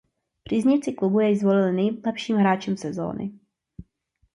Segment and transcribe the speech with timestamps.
[0.43, 3.39] Příznivci klubu jej zvolili nejlepším hráčem sezóny.